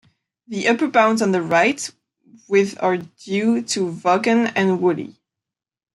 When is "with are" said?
2.47-2.97